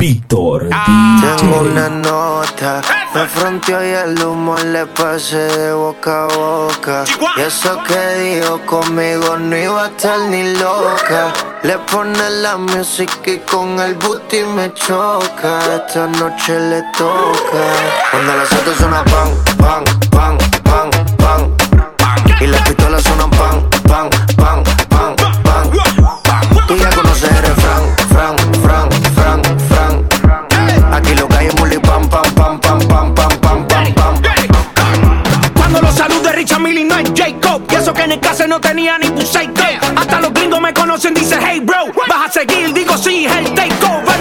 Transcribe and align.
Víctor 0.00 0.66
ah. 0.72 1.36
Tengo 1.36 1.60
una 1.60 1.90
nota, 1.90 2.80
me 3.14 3.26
fronteó 3.26 3.84
y 3.84 3.90
el 3.90 4.22
humo 4.24 4.56
le 4.56 4.86
pasé 4.86 5.36
de 5.36 5.74
boca 5.74 6.24
a 6.24 6.26
boca. 6.26 7.04
Y 7.36 7.40
eso 7.42 7.78
que 7.86 8.14
dijo 8.18 8.58
conmigo 8.64 9.36
no 9.36 9.54
iba 9.54 9.84
a 9.84 9.88
estar 9.88 10.18
ni 10.20 10.54
loca. 10.54 11.34
Le 11.64 11.76
pone 11.80 12.30
la 12.30 12.56
música 12.56 13.30
y 13.30 13.40
con 13.40 13.78
el 13.78 13.94
booty 13.96 14.42
me 14.56 14.72
choca. 14.72 15.58
Esta 15.76 16.06
noche 16.06 16.58
le 16.58 16.82
toca. 16.96 17.62
Cuando 18.10 18.36
las 18.36 18.52
autos 18.52 18.76
suena 18.78 19.04
pan, 19.04 19.28
pan, 19.58 19.84
pan, 20.10 20.38
pan, 20.62 20.90
pan. 21.18 21.56
Y 22.40 22.46
las 22.46 22.62
pistolas 22.62 23.02
suenan 23.02 23.30
pan, 23.32 23.68
pan, 23.86 24.10
en 38.10 38.14
el 38.14 38.20
caso 38.20 38.44
no 38.48 38.60
tenía 38.60 38.98
ni 38.98 39.08
buceito. 39.08 39.62
Hasta 39.96 40.20
los 40.20 40.34
gringos 40.34 40.60
me 40.60 40.74
conocen, 40.74 41.14
dice 41.14 41.38
hey 41.40 41.60
bro. 41.60 41.86
Vas 42.08 42.28
a 42.28 42.40
seguir, 42.40 42.72
digo 42.72 42.98
sí, 42.98 43.26
el 43.26 43.54
takeover 43.54 44.19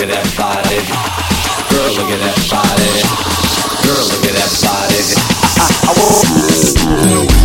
look 0.00 0.08
at 0.08 0.24
that 0.24 0.32
body. 0.34 0.80
Girl, 1.68 1.92
look 1.92 2.08
at 2.08 2.20
that 2.24 2.40
body. 2.48 2.88
Girl, 3.84 4.00
look 4.08 4.24
at 4.24 4.32
that 4.32 4.48
body. 4.64 4.96
I, 5.60 5.68
I, 5.84 5.92
I, 5.92 7.36
I 7.36 7.39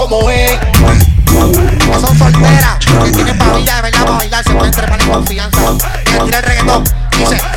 como 0.00 0.30
es. 0.30 0.58
Son 2.00 2.18
solteras 2.18 2.78
que 3.04 3.10
tienen 3.12 3.36
parrilla 3.36 3.76
de 3.76 3.82
verla 3.82 4.04
bailar, 4.04 4.44
se 4.44 4.54
pueden 4.54 4.72
trepar 4.72 5.00
en 5.02 5.10
confianza. 5.10 5.60
Y 6.26 6.34
el 6.34 6.42
reggaetón 6.42 6.84
dice. 7.18 7.49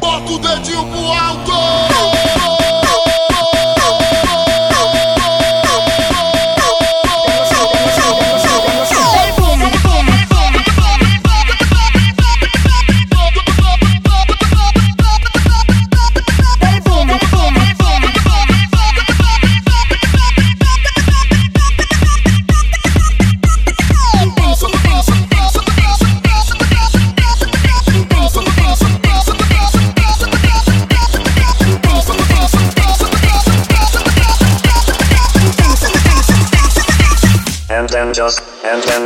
Bota 0.00 0.32
o 0.32 0.38
dedinho 0.38 0.84
pro 0.86 1.12
alto! 1.12 2.59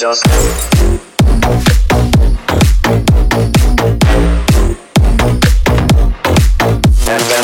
just 0.00 0.24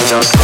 just 0.08 0.36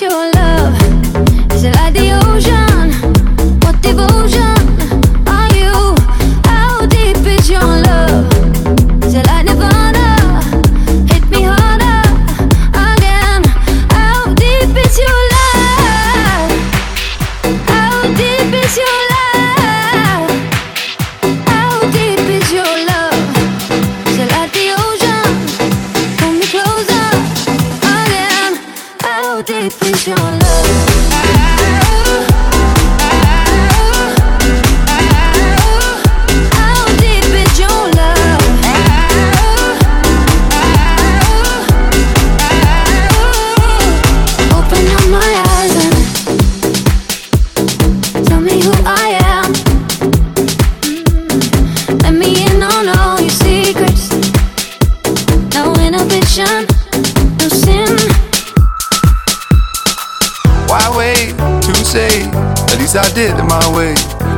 your 0.00 0.35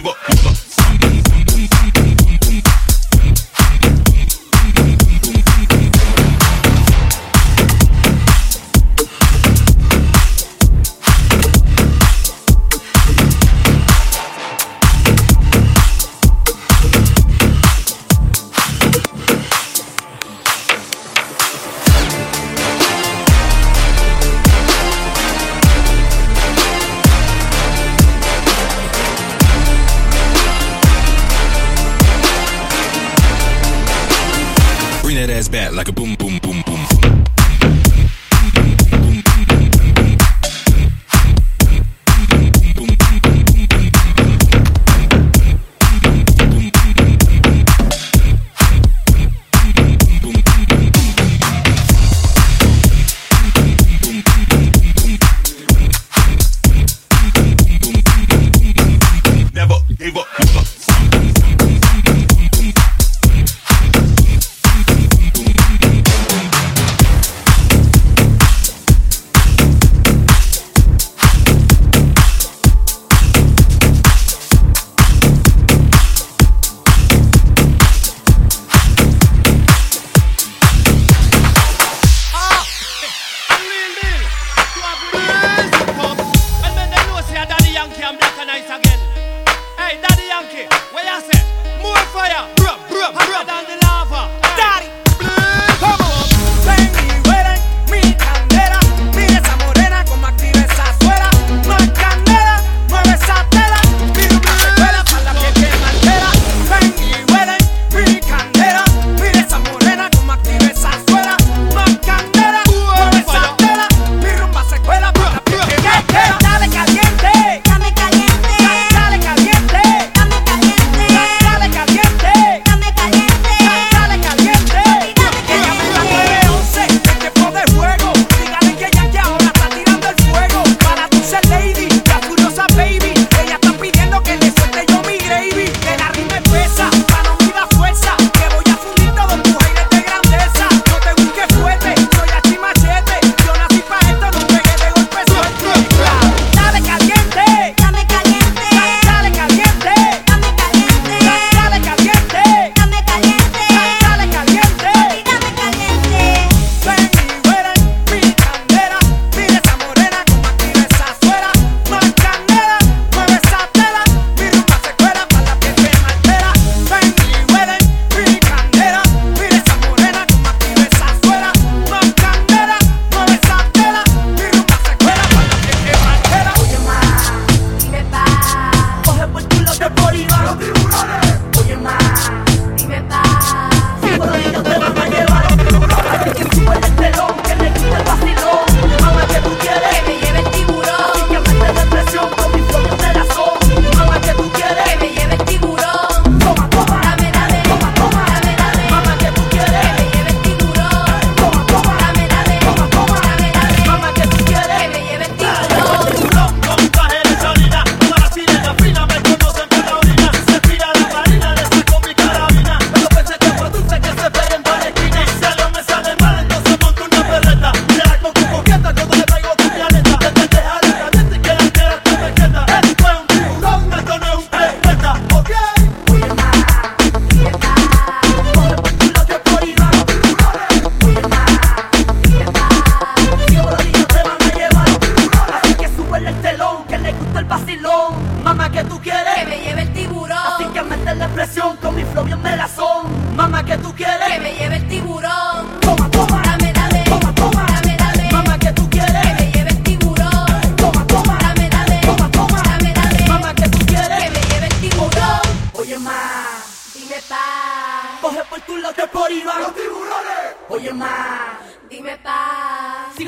give 0.00 0.06
up. 0.06 0.27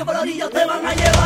colorillos 0.05 0.49
te 0.49 0.65
van 0.65 0.85
a 0.85 0.93
llevar. 0.93 1.20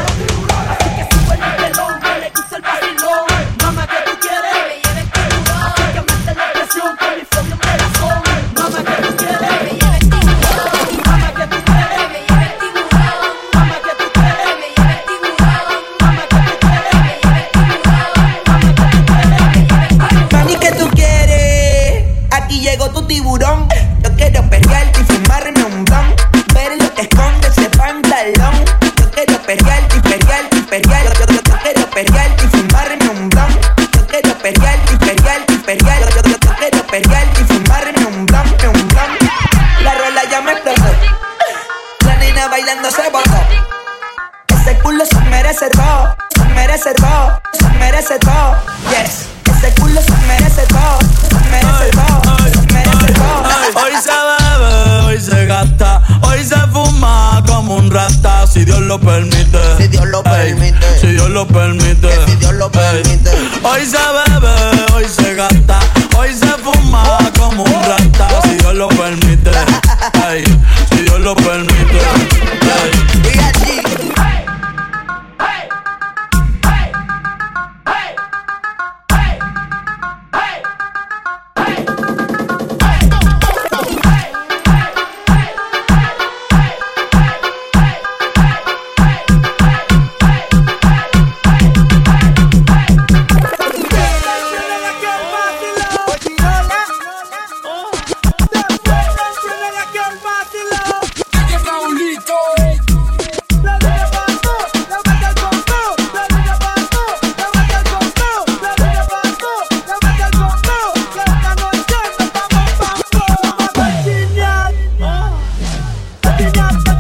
palmeta 61.54 62.05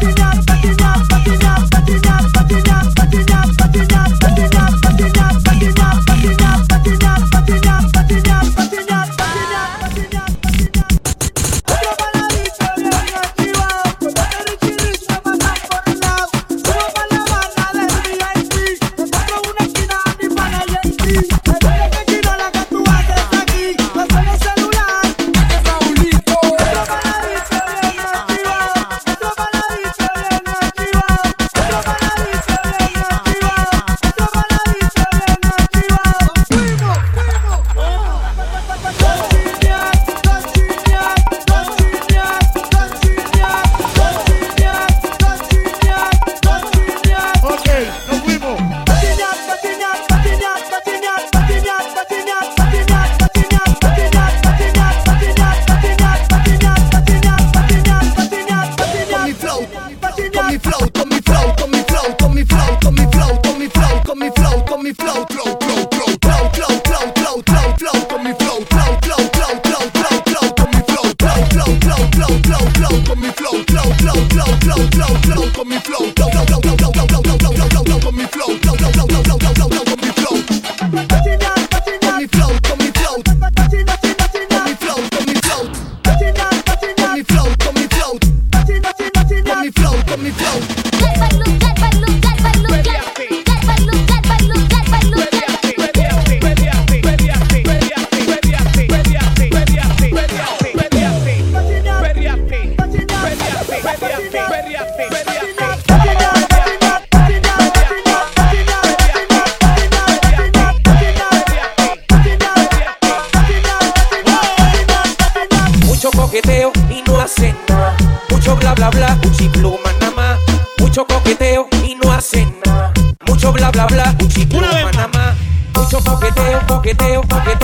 Yeah. 0.05 0.13
not 0.19 0.34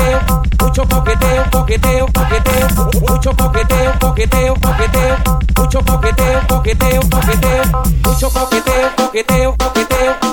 coqueteo, 0.02 0.20
mucho 0.62 0.86
coqueteo, 0.88 1.46
coqueteo, 1.52 2.06
coqueteo, 2.08 2.68
mucho 3.08 3.36
coqueteo, 3.36 4.00
coqueteo, 4.00 4.54
coqueteo, 4.56 5.18
mucho 5.58 5.84
coqueteo, 5.84 6.48
coqueteo, 6.48 7.02
coqueteo, 7.10 7.64
mucho 8.06 8.30
coqueteo, 8.32 8.96
coqueteo, 8.96 9.56
coqueteo. 9.58 10.31